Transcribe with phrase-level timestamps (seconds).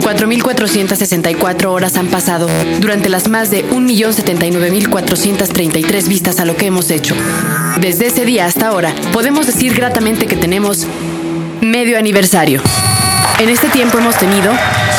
[0.00, 2.48] 4.464 horas han pasado
[2.80, 7.14] durante las más de 1.079.433 vistas a lo que hemos hecho.
[7.80, 10.86] Desde ese día hasta ahora, podemos decir gratamente que tenemos
[11.60, 12.62] medio aniversario.
[13.38, 14.52] En este tiempo hemos tenido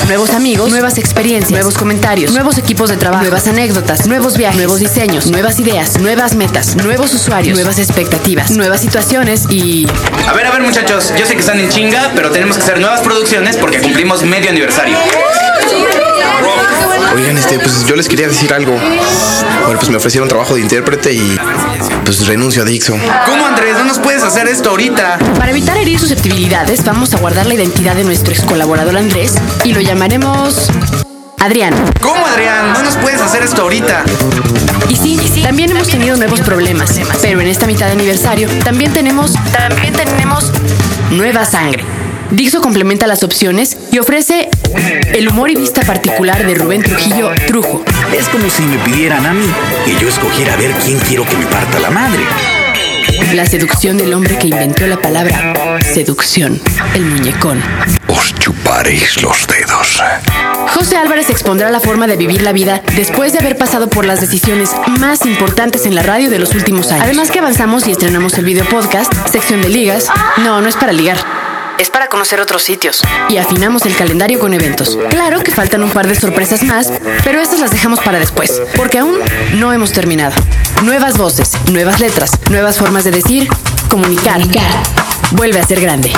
[0.08, 4.80] nuevos amigos, nuevas experiencias, nuevos comentarios, nuevos equipos de trabajo, nuevas anécdotas, nuevos viajes, nuevos
[4.80, 9.88] diseños, nuevas ideas, nuevas metas, nuevos usuarios, nuevas expectativas, nuevas situaciones y...
[10.28, 12.80] A ver, a ver muchachos, yo sé que están en chinga, pero tenemos que hacer
[12.80, 14.98] nuevas producciones porque cumplimos medio aniversario.
[17.14, 18.74] Oigan, este, pues yo les quería decir algo.
[18.74, 21.38] Bueno, pues me ofrecieron trabajo de intérprete y
[22.06, 23.00] pues renuncio a Dixon.
[23.26, 23.76] ¿Cómo Andrés?
[23.78, 25.20] No nos puedes hacer esto ahorita.
[25.38, 29.74] Para evitar herir susceptibilidades, vamos a guardar la identidad de nuestro ex colaborador Andrés y
[29.74, 30.70] lo llamaremos
[31.40, 31.74] Adrián.
[32.02, 32.74] ¿Cómo Adrián?
[32.74, 34.04] No nos puedes hacer esto ahorita.
[34.90, 39.34] Y sí, también hemos tenido nuevos problemas, pero en esta mitad de aniversario también tenemos,
[39.52, 40.52] también tenemos
[41.10, 41.84] nueva sangre.
[42.32, 44.50] Dixo complementa las opciones y ofrece
[45.14, 47.84] el humor y vista particular de Rubén Trujillo Trujo.
[48.18, 49.46] Es como si me pidieran a mí
[49.86, 52.22] que yo escogiera a ver quién quiero que me parta la madre.
[53.34, 56.62] La seducción del hombre que inventó la palabra seducción,
[56.94, 57.62] el muñecón.
[58.08, 60.02] Os chuparéis los dedos.
[60.74, 64.22] José Álvarez expondrá la forma de vivir la vida después de haber pasado por las
[64.22, 67.06] decisiones más importantes en la radio de los últimos años.
[67.06, 70.08] Además que avanzamos y estrenamos el video podcast, sección de ligas.
[70.38, 71.41] No, no es para ligar.
[71.82, 73.02] Es para conocer otros sitios.
[73.28, 75.00] Y afinamos el calendario con eventos.
[75.10, 79.00] Claro que faltan un par de sorpresas más, pero estas las dejamos para después, porque
[79.00, 79.18] aún
[79.56, 80.36] no hemos terminado.
[80.84, 83.50] Nuevas voces, nuevas letras, nuevas formas de decir,
[83.90, 84.42] comunicar.
[85.32, 86.14] Vuelve a ser grande.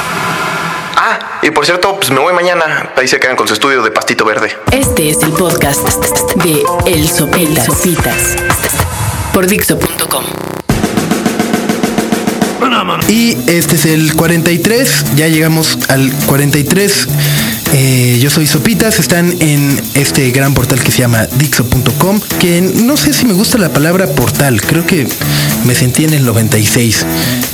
[0.98, 2.92] Ah, y por cierto, pues me voy mañana.
[2.98, 4.54] Ahí se quedan con su estudio de pastito verde.
[4.70, 5.88] Este es el podcast
[6.44, 7.66] de El Sopitas.
[7.68, 8.36] Sopitas.
[9.32, 10.26] Por Dixo.com.
[13.10, 17.08] Y este es el 43, ya llegamos al 43.
[17.74, 22.96] Eh, yo soy Sopitas, están en este gran portal que se llama Dixo.com, que no
[22.96, 25.08] sé si me gusta la palabra portal, creo que
[25.66, 27.06] me sentí en el 96.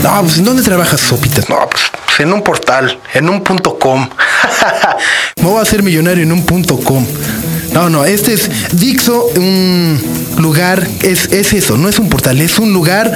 [0.04, 1.50] No, pues ¿en dónde trabajas Sopitas?
[1.50, 1.84] No, pues
[2.20, 4.08] en un portal, en un punto com.
[5.42, 7.06] me voy a hacer millonario en un punto com.
[7.72, 10.00] No, no, este es Dixo, un
[10.42, 13.14] lugar, es, es eso, no es un portal, es un lugar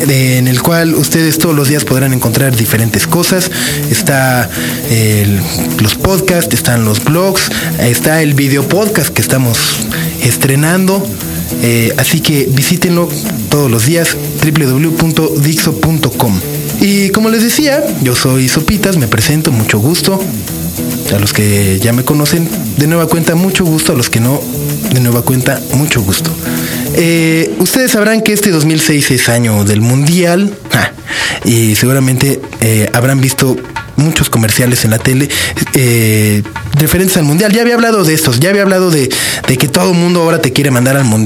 [0.00, 3.50] en el cual ustedes todos los días podrán encontrar diferentes cosas.
[3.90, 4.48] Está
[5.80, 9.58] los podcasts, están los blogs, está el video podcast que estamos
[10.22, 11.04] estrenando.
[11.62, 13.08] Eh, así que visítenlo
[13.48, 16.40] todos los días, www.dixo.com.
[16.80, 20.20] Y como les decía, yo soy Sopitas, me presento, mucho gusto.
[21.14, 23.92] A los que ya me conocen, de nueva cuenta, mucho gusto.
[23.92, 24.40] A los que no,
[24.92, 26.30] de nueva cuenta, mucho gusto.
[26.94, 30.54] Eh, ustedes sabrán que este 2006 es año del Mundial.
[30.72, 30.92] ah,
[31.44, 33.56] y seguramente eh, habrán visto
[33.96, 35.28] muchos comerciales en la tele
[35.74, 36.42] eh,
[36.74, 37.52] referentes al Mundial.
[37.52, 39.08] Ya había hablado de estos, ya había hablado de,
[39.46, 41.16] de que todo el mundo ahora te quiere mandar al Mundial.